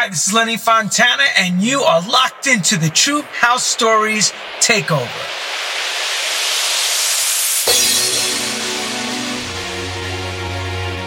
Hi, 0.00 0.08
this 0.08 0.28
is 0.28 0.32
Lenny 0.32 0.56
Fontana, 0.56 1.24
and 1.36 1.60
you 1.60 1.80
are 1.80 2.00
locked 2.08 2.46
into 2.46 2.76
the 2.76 2.88
True 2.88 3.22
House 3.22 3.64
Stories 3.64 4.32
Takeover. 4.60 5.08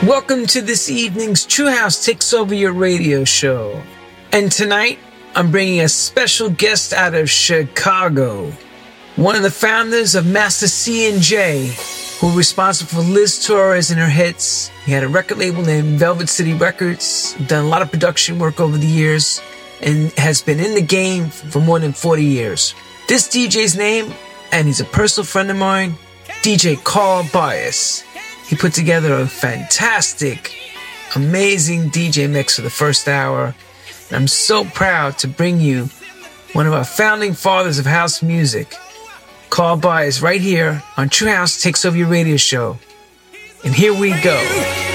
Welcome 0.06 0.46
to 0.48 0.62
this 0.62 0.90
evening's 0.90 1.46
True 1.46 1.70
House 1.70 2.06
Takes 2.06 2.34
Over 2.34 2.54
Your 2.54 2.74
radio 2.74 3.24
show. 3.24 3.82
And 4.34 4.52
tonight, 4.52 5.00
I'm 5.38 5.52
bringing 5.52 5.80
a 5.80 5.88
special 5.88 6.50
guest 6.50 6.92
out 6.92 7.14
of 7.14 7.30
Chicago. 7.30 8.52
One 9.16 9.38
of 9.38 9.44
the 9.44 9.52
founders 9.52 10.16
of 10.16 10.26
Master 10.26 10.68
C 10.68 11.10
and 11.10 11.22
J, 11.22 11.72
who 12.22 12.28
were 12.28 12.38
responsible 12.38 13.02
for 13.02 13.02
Liz 13.02 13.44
Torres 13.44 13.90
and 13.90 14.00
her 14.00 14.08
hits. 14.08 14.70
He 14.86 14.92
had 14.92 15.04
a 15.04 15.08
record 15.08 15.40
label 15.40 15.64
named 15.64 15.98
Velvet 15.98 16.30
City 16.30 16.54
Records, 16.54 17.36
done 17.48 17.66
a 17.66 17.68
lot 17.68 17.82
of 17.82 17.90
production 17.90 18.38
work 18.38 18.60
over 18.60 18.78
the 18.78 18.86
years, 18.86 19.42
and 19.82 20.12
has 20.14 20.40
been 20.40 20.60
in 20.60 20.76
the 20.76 20.84
game 20.84 21.30
for 21.30 21.60
more 21.60 21.80
than 21.80 21.94
40 21.94 22.24
years. 22.24 22.76
This 23.08 23.28
DJ's 23.28 23.76
name, 23.76 24.14
and 24.52 24.68
he's 24.68 24.80
a 24.80 24.86
personal 24.86 25.26
friend 25.26 25.50
of 25.50 25.58
mine, 25.58 25.96
DJ 26.44 26.82
Carl 26.84 27.26
Bias. 27.34 28.04
He 28.48 28.56
put 28.56 28.74
together 28.74 29.16
a 29.16 29.26
fantastic, 29.26 30.56
amazing 31.16 31.90
DJ 31.90 32.30
mix 32.30 32.56
for 32.56 32.62
the 32.62 32.70
first 32.70 33.08
hour. 33.08 33.56
And 34.10 34.16
I'm 34.16 34.28
so 34.28 34.64
proud 34.64 35.18
to 35.20 35.28
bring 35.28 35.60
you 35.60 35.90
one 36.54 36.68
of 36.68 36.74
our 36.74 36.86
founding 36.86 37.34
fathers 37.34 37.80
of 37.80 37.88
house 37.88 38.22
music. 38.22 38.76
Carl 39.52 39.76
Bias 39.76 40.22
right 40.22 40.40
here 40.40 40.82
on 40.96 41.10
True 41.10 41.28
House 41.28 41.62
Takes 41.62 41.84
Over 41.84 41.98
Your 41.98 42.08
Radio 42.08 42.38
Show. 42.38 42.80
And 43.66 43.76
here 43.76 43.94
we 43.94 44.10
go. 44.22 44.91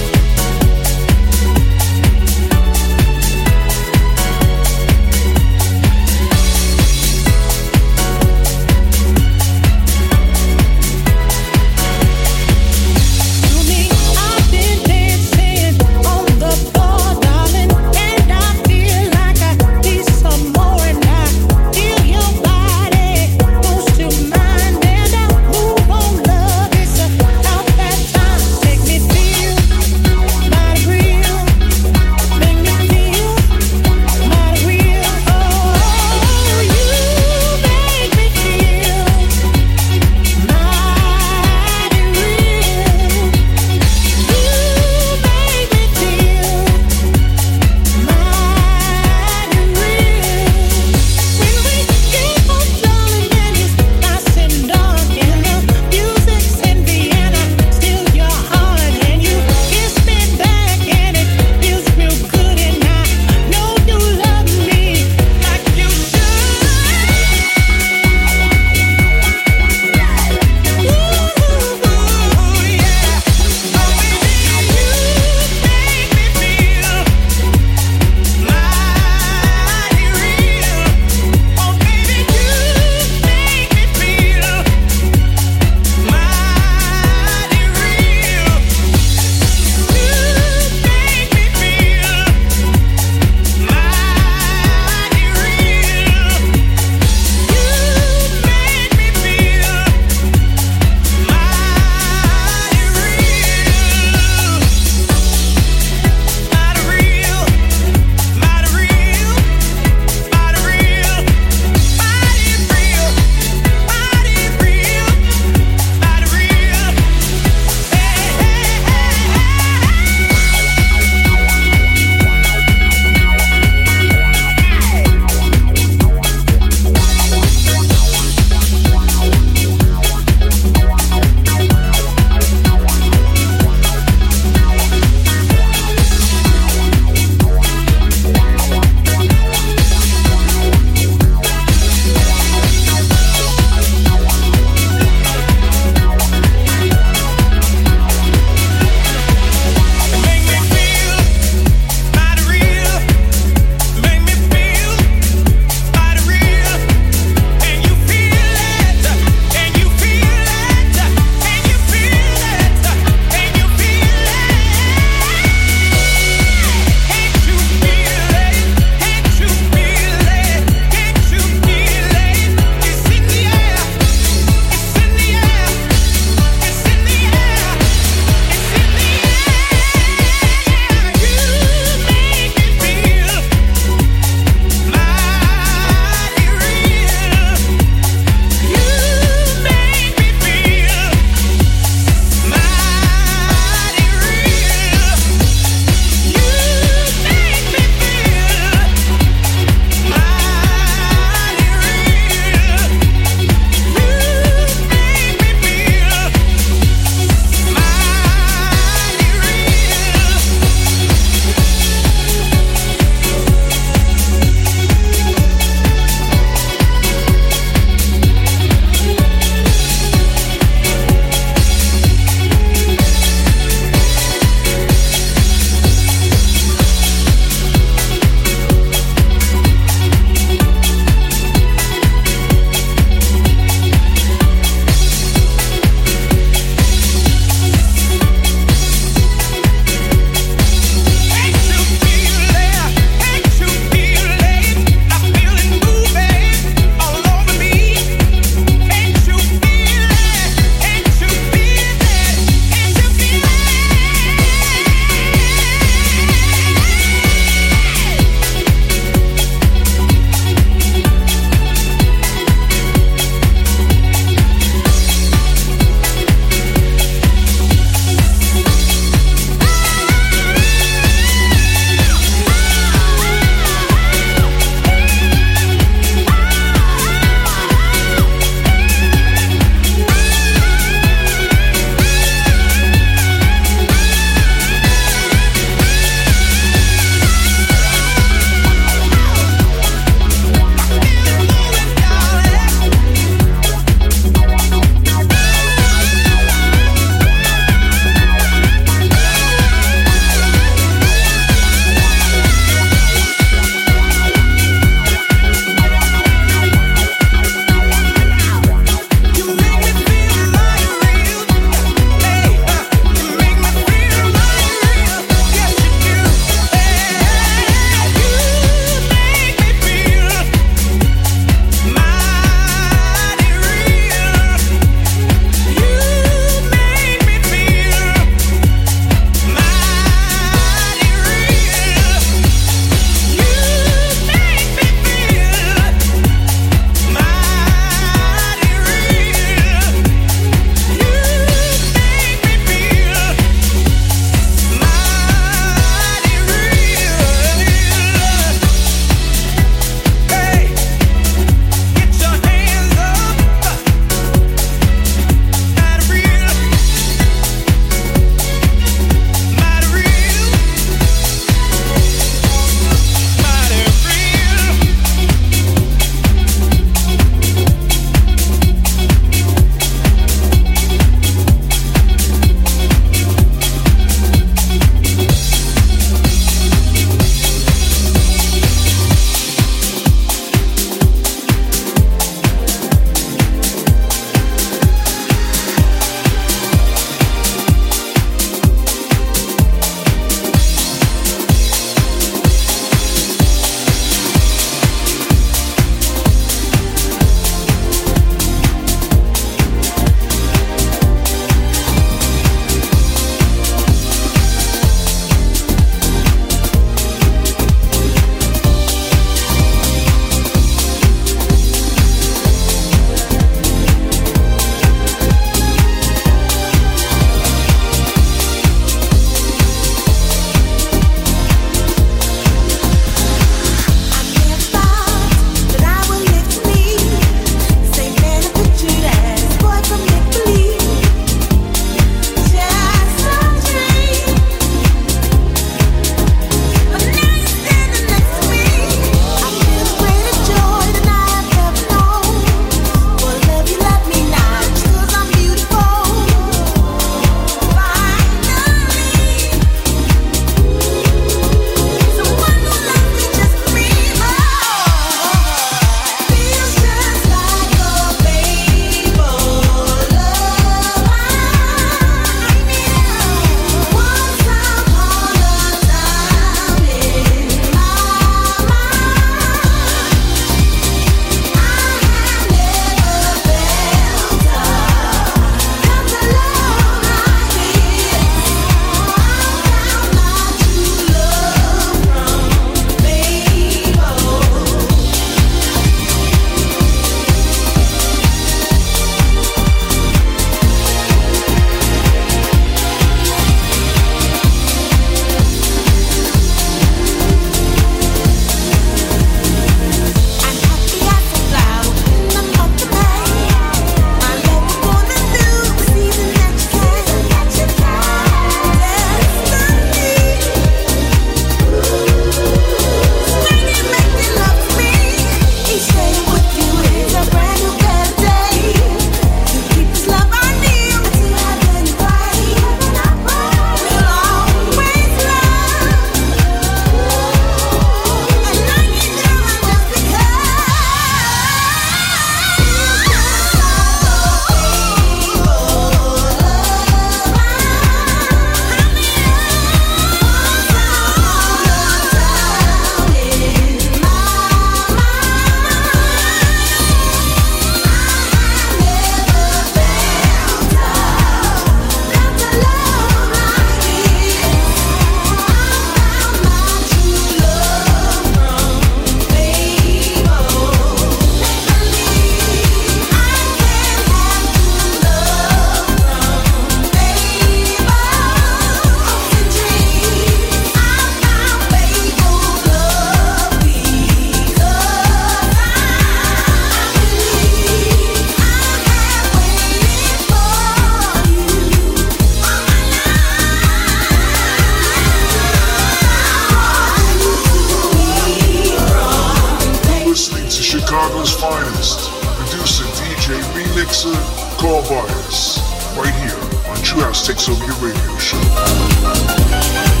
Finest, 591.61 592.09
producer, 592.37 592.83
DJ, 592.97 593.39
remixer, 593.53 594.15
Carl 594.57 594.81
Bias, 594.89 595.59
right 595.95 596.13
here 596.15 596.69
on 596.69 596.77
True 596.83 597.01
House 597.01 597.25
Takes 597.25 597.49
Over 597.49 597.65
Your 597.65 597.75
Radio 597.75 598.17
Show. 598.17 600.00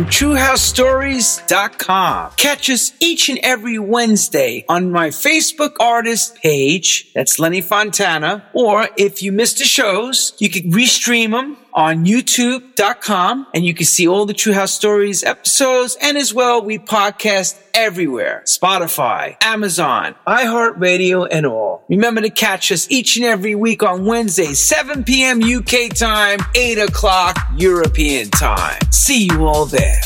from 0.00 0.08
TrueHouseStories.com. 0.08 2.32
Catch 2.38 2.70
us 2.70 2.92
each 3.00 3.28
and 3.28 3.38
every 3.42 3.78
Wednesday 3.78 4.64
on 4.66 4.90
my 4.90 5.08
Facebook 5.08 5.74
artist 5.78 6.36
page. 6.36 7.12
That's 7.12 7.38
Lenny 7.38 7.60
Fontana. 7.60 8.48
Or 8.54 8.88
if 8.96 9.22
you 9.22 9.30
missed 9.30 9.58
the 9.58 9.64
shows, 9.64 10.32
you 10.38 10.48
can 10.48 10.72
restream 10.72 11.32
them 11.32 11.58
on 11.80 12.04
youtube.com 12.04 13.46
and 13.54 13.64
you 13.64 13.72
can 13.72 13.86
see 13.86 14.06
all 14.06 14.26
the 14.26 14.34
True 14.34 14.52
House 14.52 14.74
Stories 14.74 15.24
episodes. 15.24 15.96
And 16.02 16.18
as 16.18 16.34
well, 16.34 16.62
we 16.62 16.78
podcast 16.78 17.58
everywhere. 17.72 18.42
Spotify, 18.44 19.36
Amazon, 19.42 20.14
iHeartRadio, 20.26 21.26
and 21.30 21.46
all. 21.46 21.84
Remember 21.88 22.20
to 22.20 22.28
catch 22.28 22.70
us 22.70 22.90
each 22.90 23.16
and 23.16 23.24
every 23.24 23.54
week 23.54 23.82
on 23.82 24.04
Wednesday, 24.04 24.52
7 24.52 25.04
p.m. 25.04 25.42
UK 25.42 25.94
time, 25.94 26.40
8 26.54 26.78
o'clock 26.80 27.38
European 27.56 28.28
time. 28.28 28.78
See 28.90 29.24
you 29.24 29.46
all 29.46 29.64
there. 29.64 30.00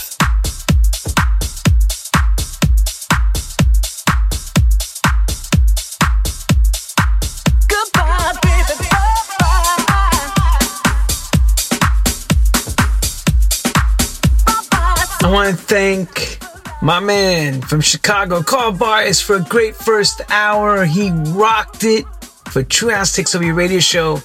Thank 15.64 16.38
my 16.82 17.00
man 17.00 17.62
from 17.62 17.80
Chicago, 17.80 18.42
Carl 18.42 18.72
Bias, 18.72 19.20
for 19.20 19.36
a 19.36 19.42
great 19.42 19.74
first 19.74 20.20
hour. 20.30 20.84
He 20.84 21.10
rocked 21.10 21.84
it 21.84 22.04
for 22.50 22.62
True 22.62 22.90
House 22.90 23.14
Takes 23.14 23.34
Over 23.34 23.44
Your 23.44 23.54
Radio 23.54 23.80
Show. 23.80 24.20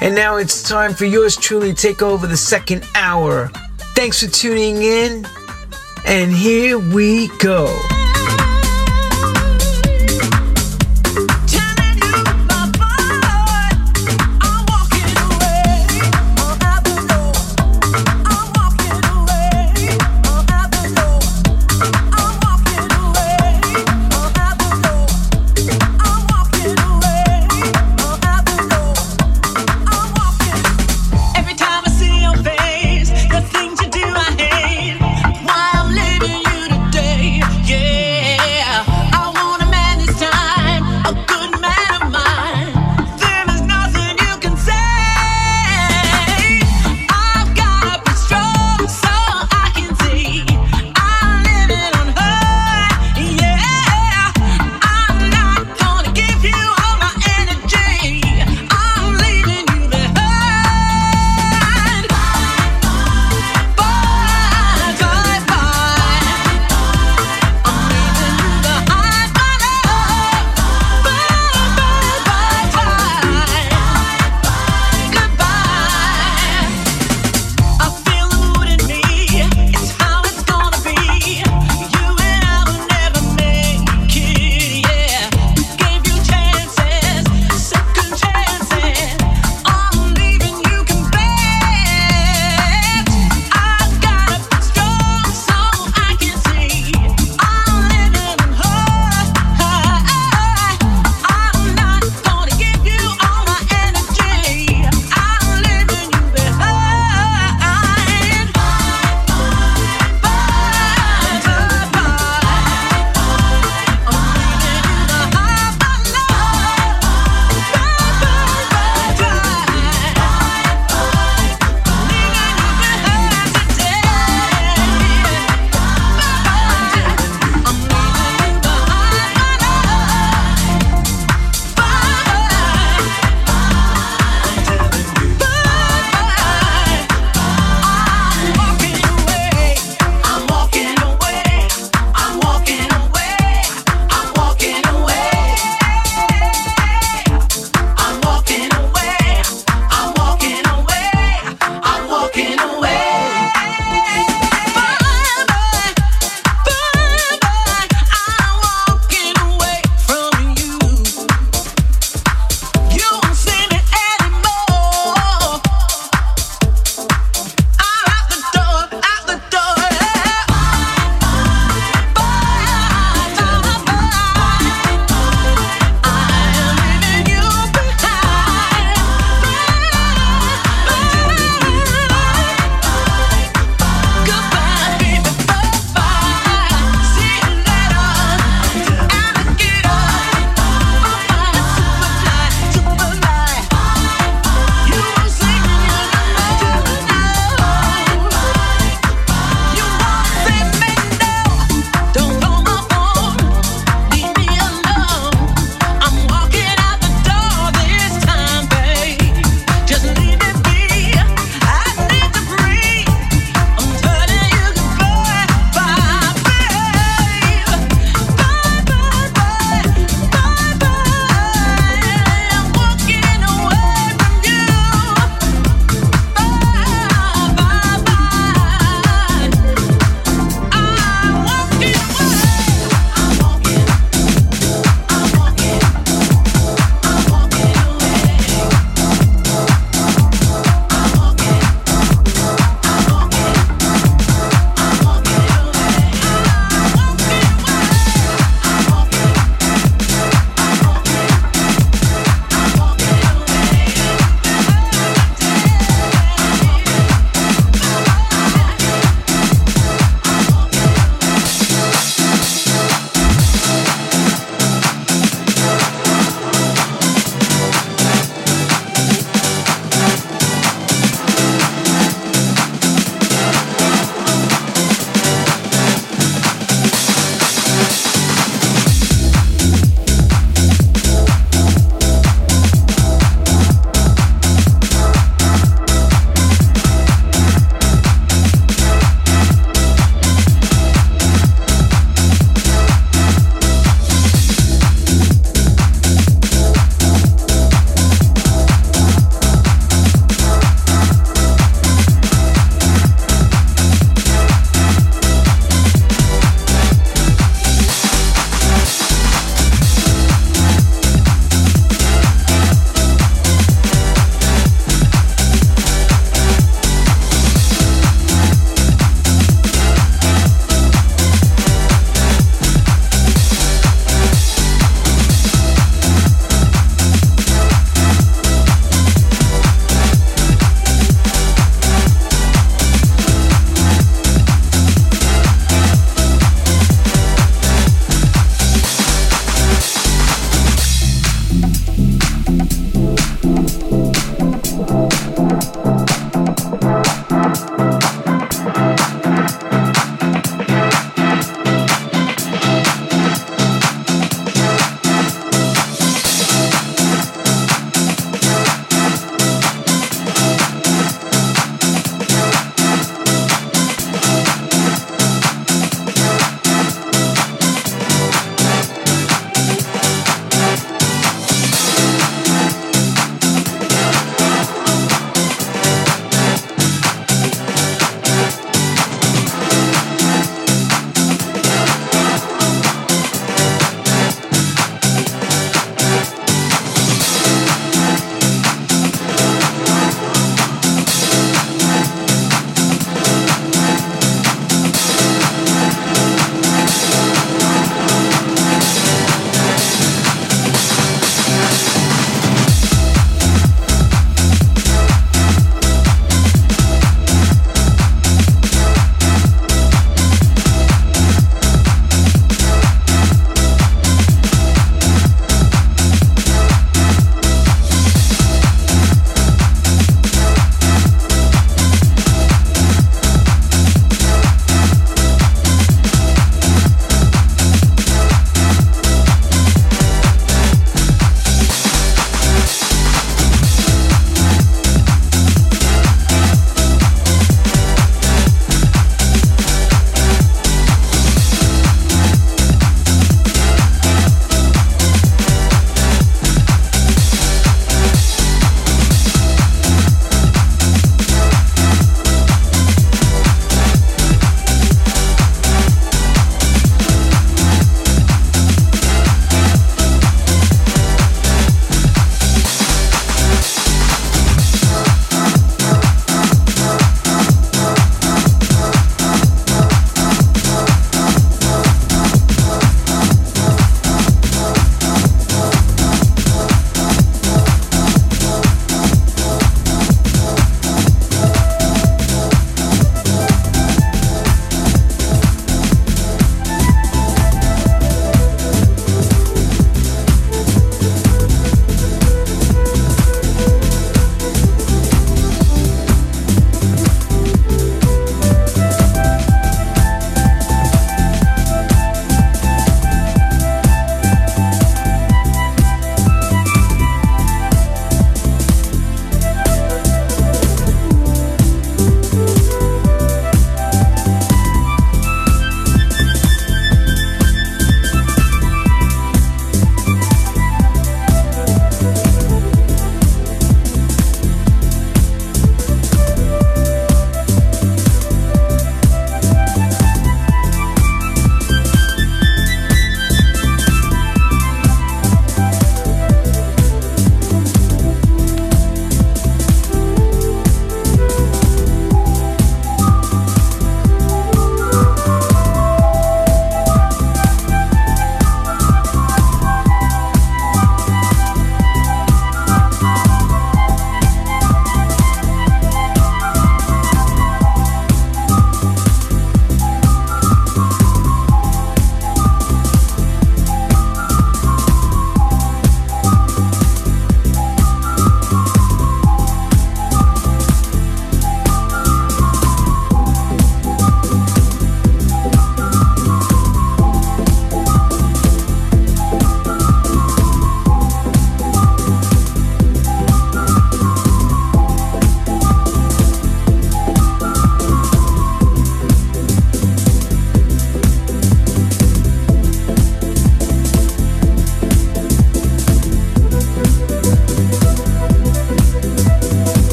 And 0.00 0.14
now 0.14 0.36
it's 0.36 0.62
time 0.62 0.94
for 0.94 1.06
yours 1.06 1.36
truly 1.36 1.72
to 1.72 1.74
take 1.74 2.02
over 2.02 2.26
the 2.26 2.36
second 2.36 2.84
hour. 2.94 3.48
Thanks 3.94 4.22
for 4.22 4.30
tuning 4.30 4.82
in. 4.82 5.26
And 6.06 6.32
here 6.32 6.78
we 6.78 7.28
go. 7.38 7.66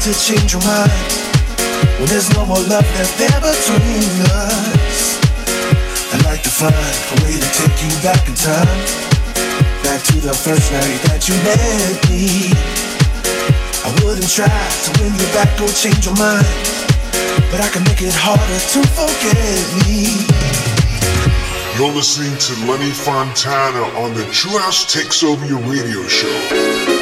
To 0.00 0.14
change 0.14 0.52
your 0.54 0.64
mind 0.64 1.12
when 2.00 2.08
there's 2.08 2.32
no 2.32 2.46
more 2.46 2.56
love 2.72 2.88
left 2.96 3.18
there 3.20 3.36
between 3.36 4.08
us? 4.32 5.20
I'd 6.14 6.24
like 6.24 6.42
to 6.42 6.48
find 6.48 6.72
a 6.72 7.16
way 7.20 7.36
to 7.36 7.48
take 7.52 7.76
you 7.84 7.92
back 8.00 8.24
in 8.26 8.34
time. 8.34 8.80
Back 9.84 10.00
to 10.08 10.16
the 10.24 10.32
first 10.32 10.72
night 10.72 11.00
that 11.04 11.28
you 11.28 11.36
met 11.44 12.00
me. 12.08 12.48
I 13.84 13.92
wouldn't 14.00 14.24
try 14.24 14.48
to 14.48 14.90
win 15.02 15.12
you 15.12 15.28
back 15.36 15.52
or 15.60 15.68
change 15.68 16.06
your 16.06 16.16
mind. 16.16 16.48
But 17.52 17.60
I 17.60 17.68
can 17.68 17.84
make 17.84 18.00
it 18.00 18.16
harder 18.16 18.60
to 18.72 18.80
forget 18.96 19.64
me. 19.84 20.24
You're 21.76 21.92
listening 21.92 22.32
to 22.40 22.52
Lenny 22.64 22.90
Fontana 22.90 23.84
on 24.00 24.14
the 24.14 24.24
True 24.32 24.56
House 24.56 24.90
Takes 24.90 25.22
Over 25.22 25.44
Your 25.44 25.60
radio 25.60 26.02
show. 26.08 26.99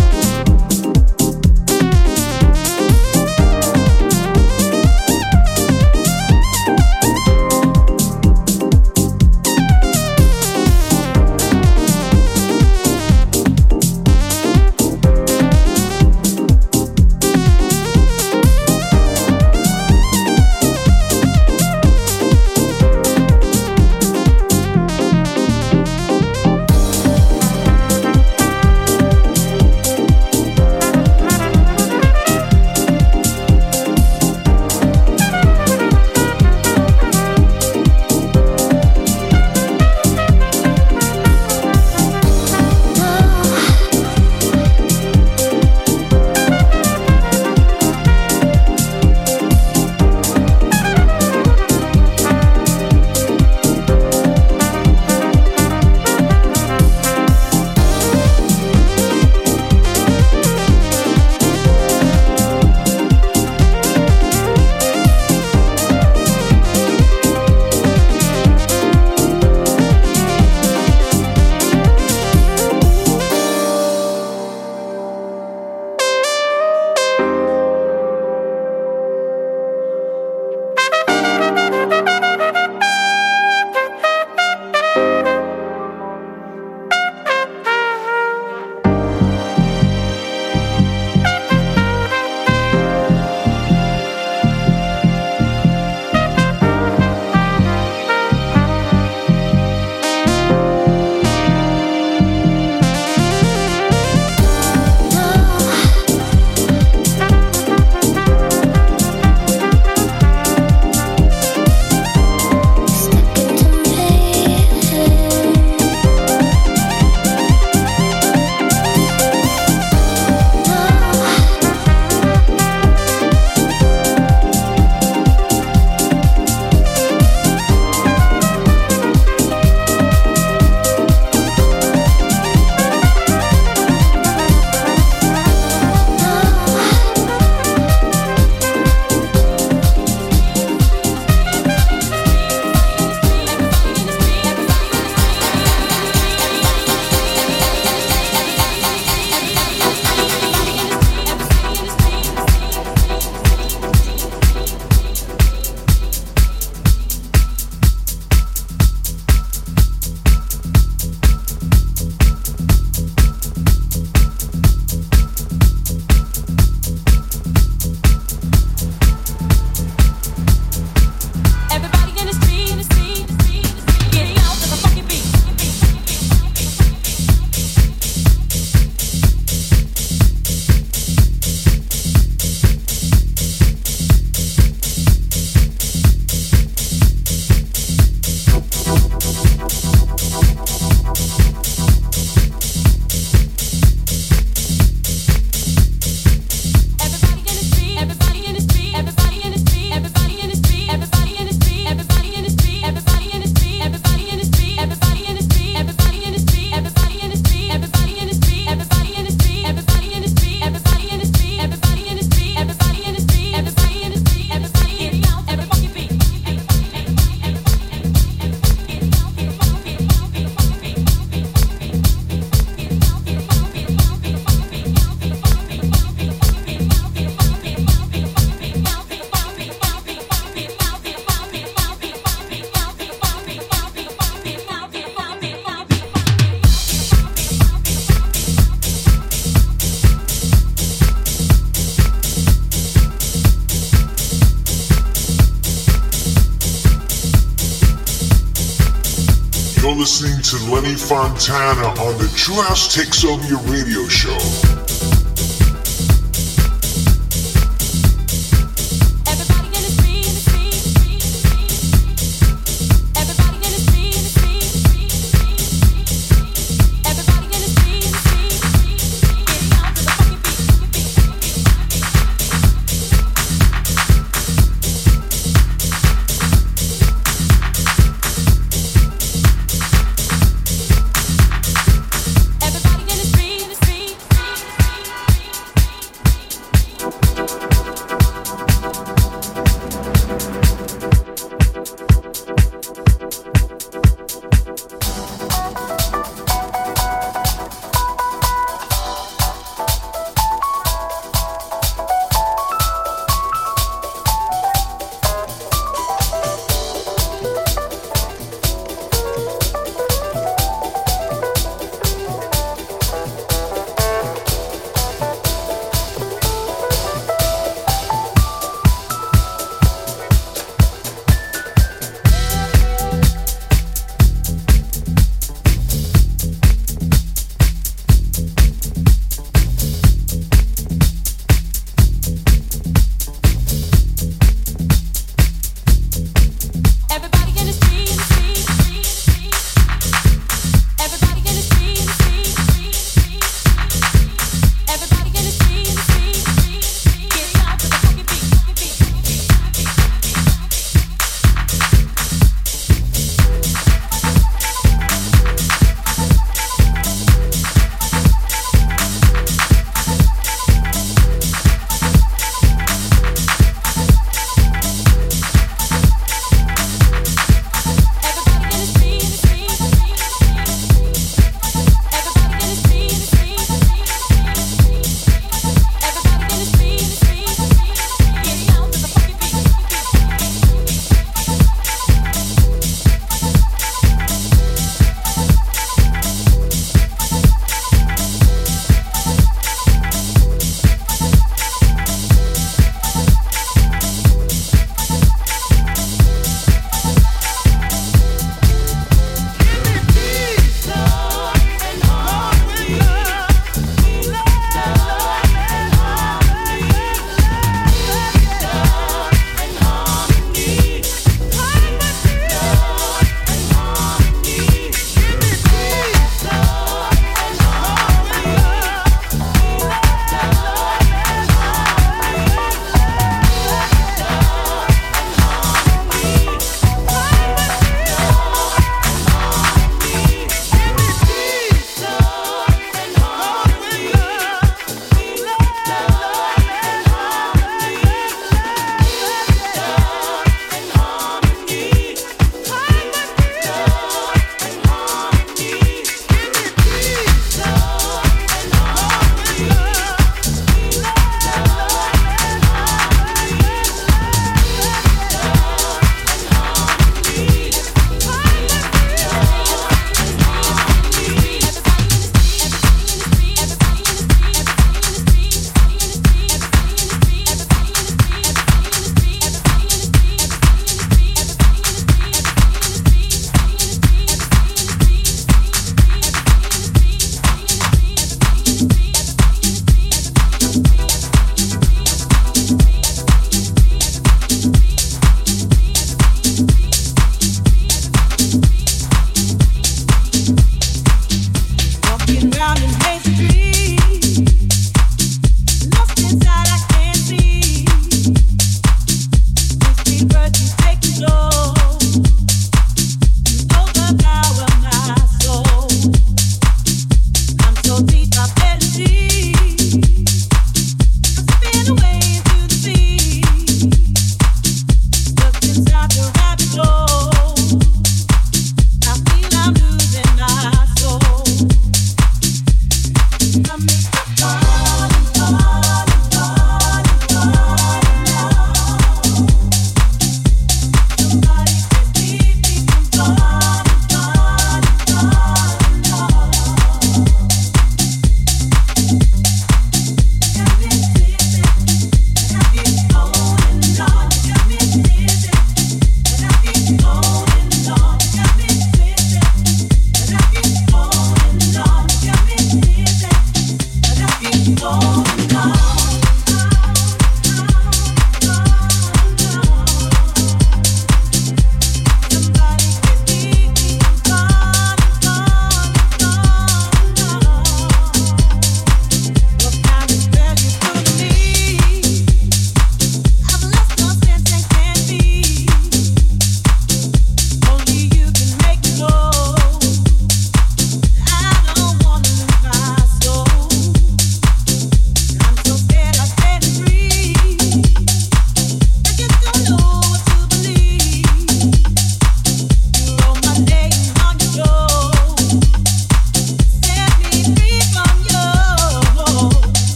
to 250.48 250.72
Lenny 250.72 250.94
Fontana 250.94 251.88
on 252.00 252.16
the 252.16 252.32
True 252.34 252.54
House 252.62 252.94
Takes 252.94 253.22
Over 253.22 253.46
Your 253.48 253.60
radio 253.64 254.08
show. 254.08 254.67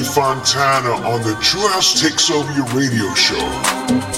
Fontana 0.00 0.90
on 1.06 1.22
the 1.22 1.38
True 1.40 1.68
House 1.68 2.00
Takes 2.00 2.32
Over 2.32 2.52
Your 2.52 2.66
radio 2.74 3.14
show. 3.14 4.13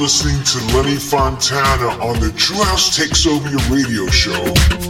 listening 0.00 0.42
to 0.44 0.74
Lenny 0.74 0.96
Fontana 0.96 1.88
on 2.02 2.18
the 2.20 2.32
True 2.34 2.56
House 2.56 2.96
Takes 2.96 3.26
Over 3.26 3.50
Your 3.50 3.60
Radio 3.68 4.06
Show. 4.06 4.89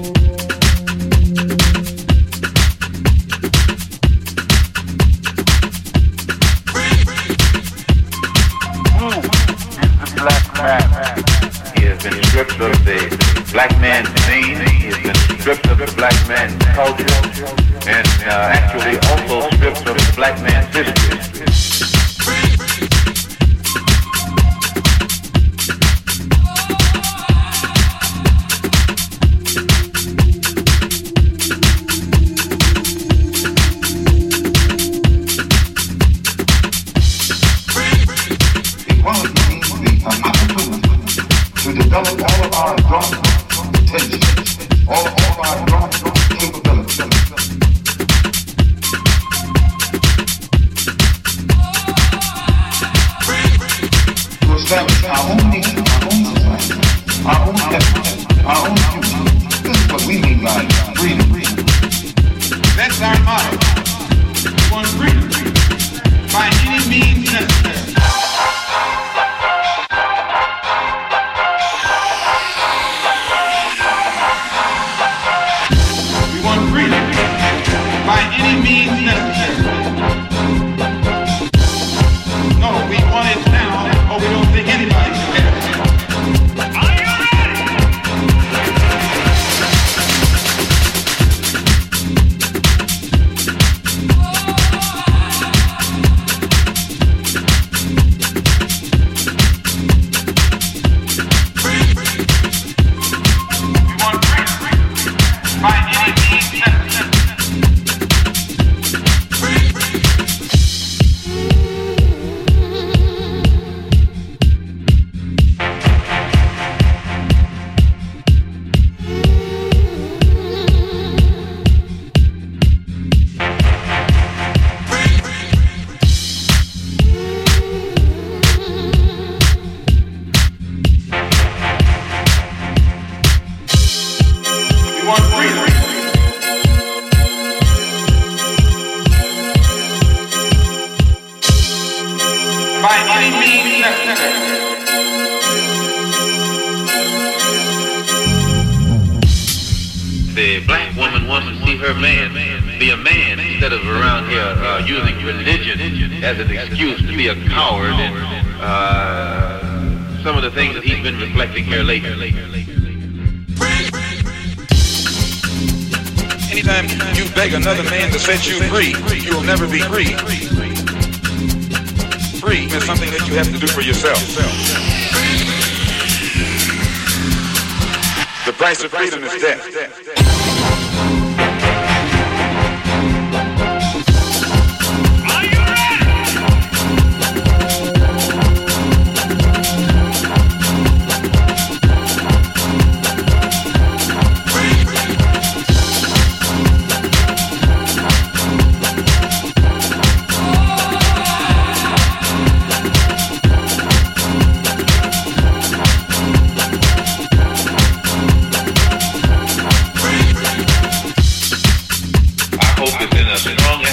a 213.30 213.38
strong 213.38 213.84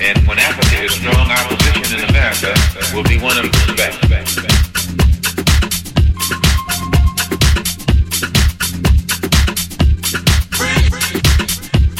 and 0.00 0.16
when 0.26 0.38
Africa 0.38 0.82
is 0.82 0.92
strong, 0.92 1.28
opposition 1.30 1.98
in 1.98 2.08
America 2.08 2.54
will 2.94 3.04
be 3.04 3.18
one 3.18 3.36
of 3.36 3.44
respect. 3.44 4.00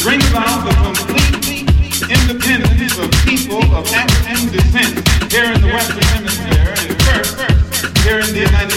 bring 0.00 0.18
the 0.18 0.40
complete 0.96 1.68
independence 2.08 2.96
of 2.96 3.10
people 3.28 3.60
of 3.76 3.84
African 3.92 4.48
descent 4.48 4.96
here 5.30 5.52
in 5.52 5.60
the 5.60 5.68
Western 5.68 6.02
Hemisphere 6.16 6.72
and 6.80 7.98
here 8.00 8.20
in 8.20 8.32
the 8.32 8.40
United 8.48 8.69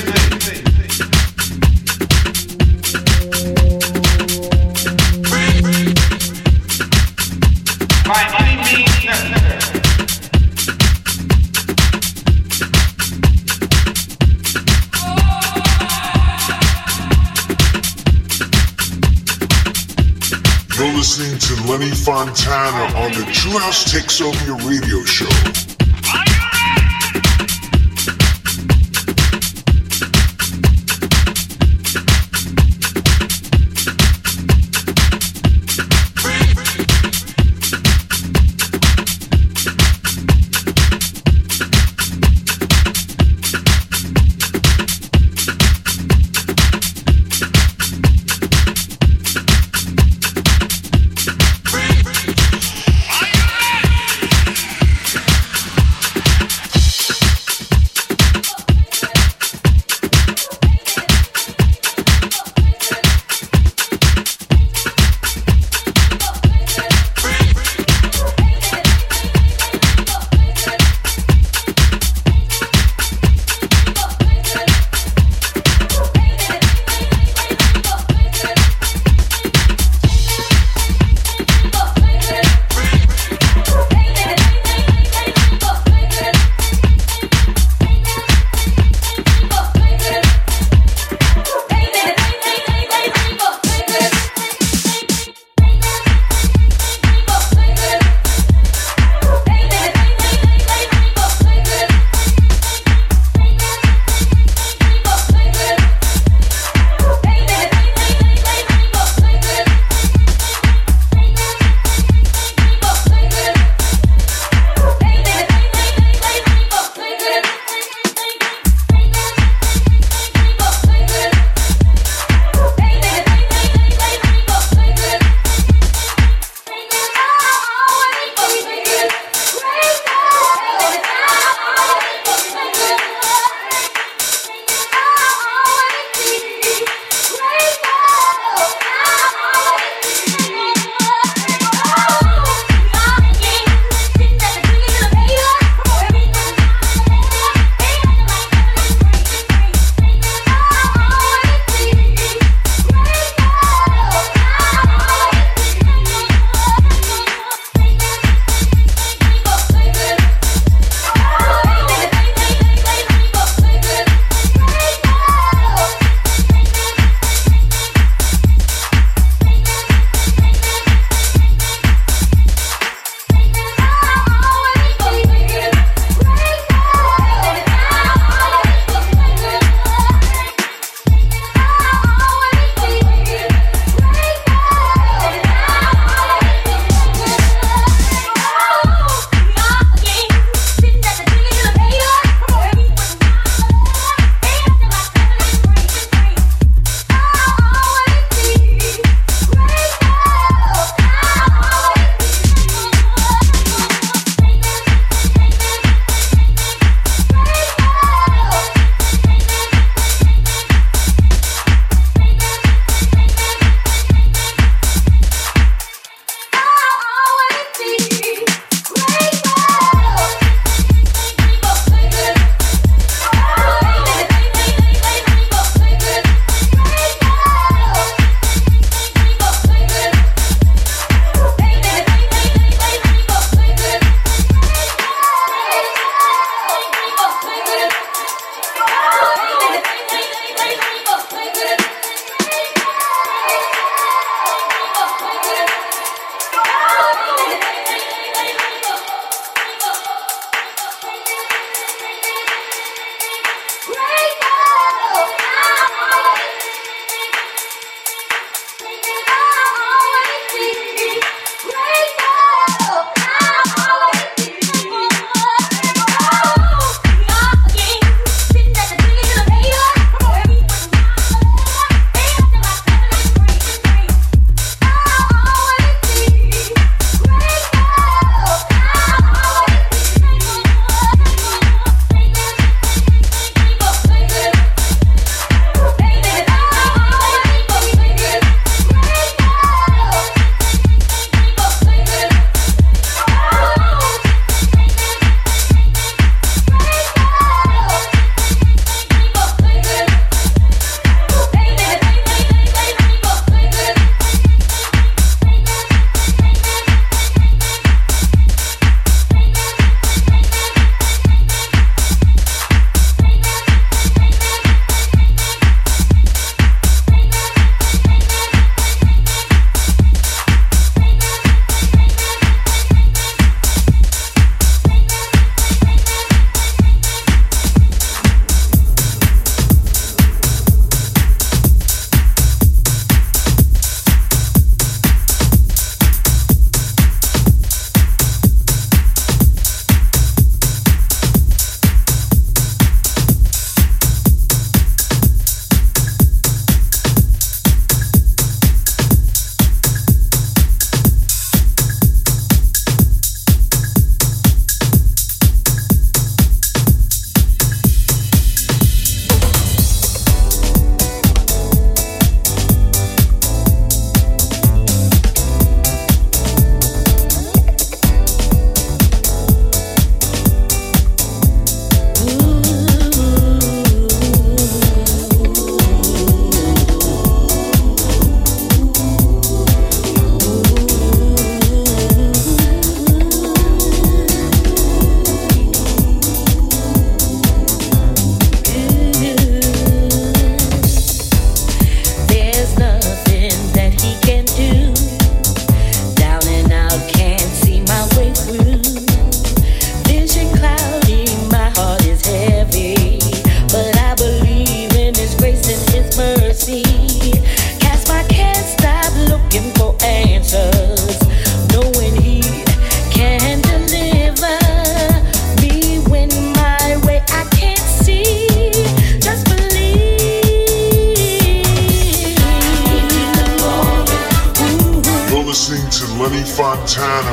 Lenny 21.68 21.92
Fontana 21.92 22.98
on 22.98 23.12
the 23.12 23.30
True 23.32 23.58
House 23.58 23.90
Takes 23.90 24.20
Over 24.22 24.46
Your 24.46 24.58
Radio 24.70 25.04
Show. 25.06 25.73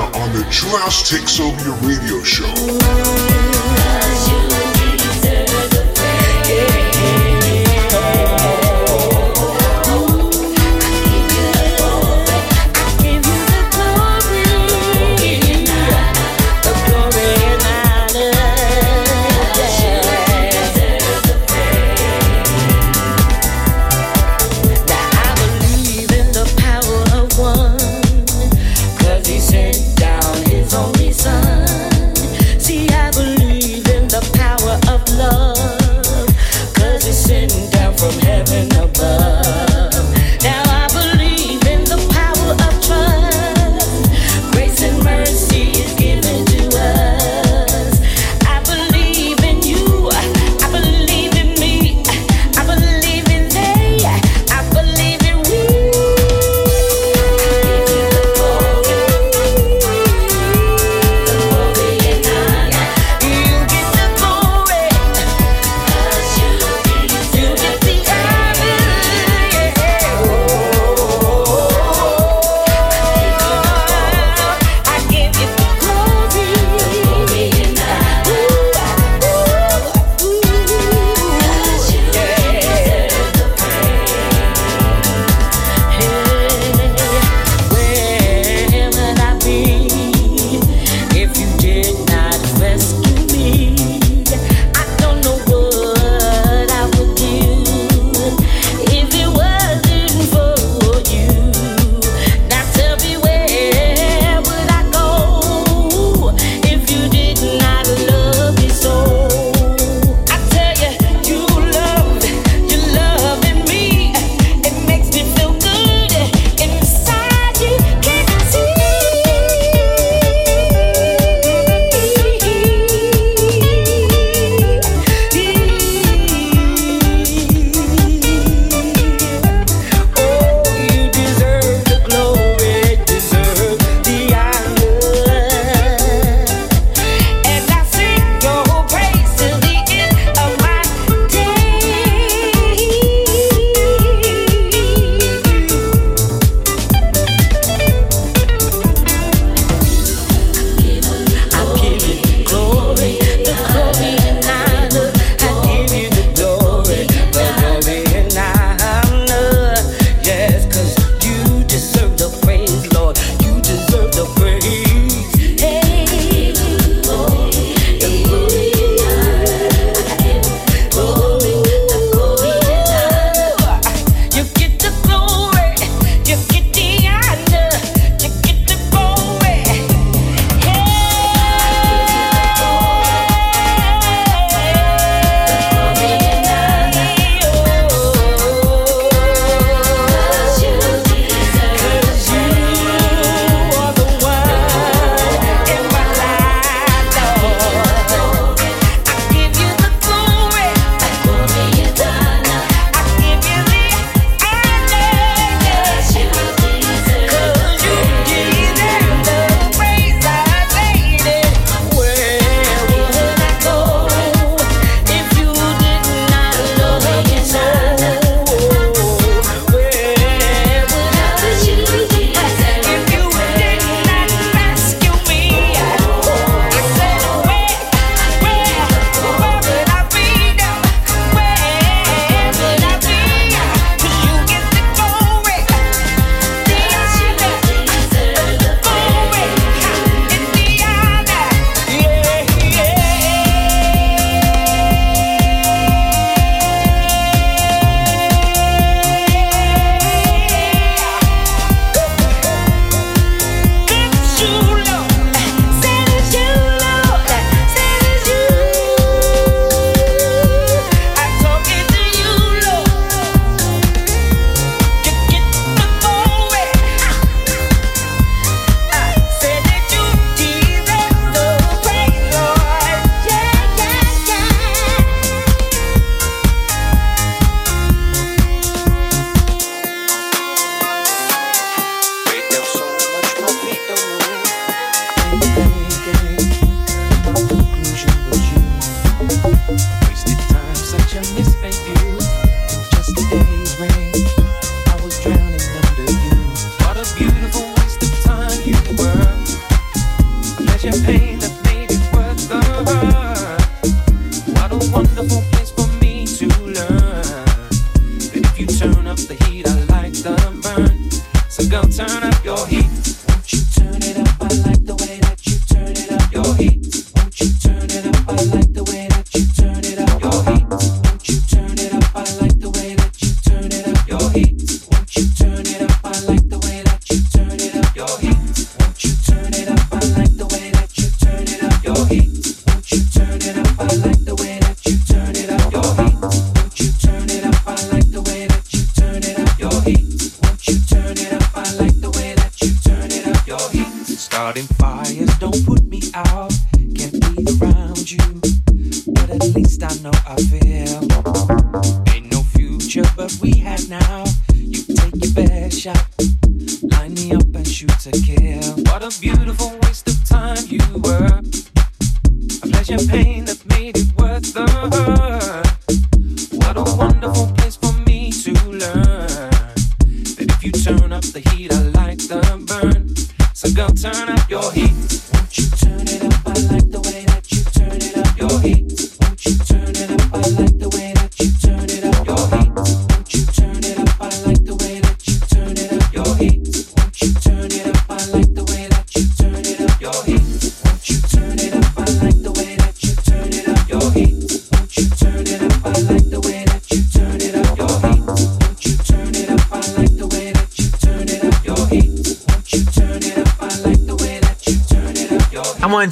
Fontana 0.01 0.25
on 0.25 0.33
the 0.33 0.45
True 0.51 0.71
Takes 1.09 1.41
Over 1.41 1.63
Your 1.65 1.77
Radio 1.77 2.23
Show. 2.23 3.90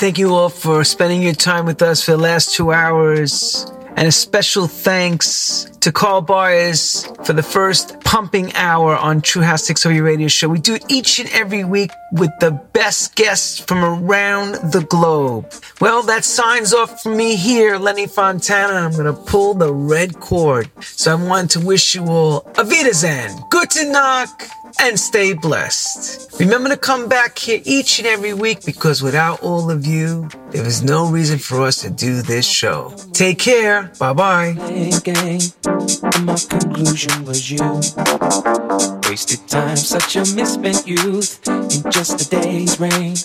Thank 0.09 0.17
you 0.17 0.35
all 0.35 0.49
for 0.49 0.85
spending 0.85 1.21
your 1.21 1.35
time 1.35 1.67
with 1.67 1.83
us 1.83 2.03
for 2.03 2.13
the 2.13 2.17
last 2.17 2.55
two 2.55 2.73
hours. 2.73 3.71
And 3.95 4.09
a 4.09 4.11
special 4.11 4.67
thanks 4.67 5.71
to 5.81 5.93
Carl 5.93 6.23
Bias 6.23 7.05
for 7.25 7.35
the 7.35 7.43
first 7.43 8.01
pumping 8.01 8.55
hour 8.55 8.97
on 8.97 9.21
True 9.21 9.43
House 9.43 9.67
Takes 9.67 9.85
Over 9.85 9.95
Your 9.95 10.05
Radio 10.05 10.29
Show. 10.29 10.49
We 10.49 10.61
do 10.61 10.77
it 10.77 10.85
each 10.89 11.19
and 11.19 11.29
every 11.35 11.63
week 11.63 11.91
with 12.13 12.31
the 12.41 12.53
best 12.73 13.17
guests 13.17 13.59
from 13.59 13.85
around 13.85 14.55
the 14.73 14.87
globe. 14.89 15.53
Well, 15.79 16.03
that 16.05 16.25
signs 16.25 16.73
off 16.73 17.03
from 17.03 17.19
me 17.19 17.37
here, 17.37 17.77
Lenny 17.77 18.07
Fontana, 18.07 18.87
I'm 18.87 18.93
going 18.93 19.15
to 19.15 19.23
pull 19.31 19.53
the 19.53 19.75
red 19.75 20.21
cord. 20.21 20.71
So 20.81 21.13
I 21.13 21.23
want 21.23 21.51
to 21.51 21.61
wish 21.61 21.95
you 21.95 22.07
all 22.07 22.51
a 22.57 22.65
Wiedersehen, 22.65 23.45
guten 23.51 23.93
Nacht, 23.93 24.43
and 24.81 24.99
stay 24.99 25.35
blessed. 25.35 25.78
Remember 26.39 26.69
to 26.69 26.77
come 26.77 27.09
back 27.09 27.37
here 27.37 27.61
each 27.65 27.99
and 27.99 28.07
every 28.07 28.33
week 28.33 28.65
because 28.65 29.03
without 29.03 29.43
all 29.43 29.73
of 29.73 29.85
you, 29.85 30.29
there 30.51 30.65
is 30.65 30.85
no 30.85 31.11
reason 31.11 31.37
for 31.39 31.63
us 31.63 31.83
to 31.83 31.91
do 31.91 32.23
this 32.23 32.47
show. 32.47 32.95
Take 33.13 33.41
care. 33.41 33.91
Bye 33.99 34.13
bye. 34.13 34.53
my 34.55 36.37
conclusion 36.49 37.25
was 37.25 37.51
you. 37.51 37.59
Wasted 39.09 39.49
time, 39.49 39.77
such 39.77 40.15
a 40.15 40.21
misspent 40.35 40.87
youth 40.87 41.47
in 41.49 41.91
just 41.91 42.21
a 42.21 42.31
day's 42.31 42.79
rain. 42.79 43.17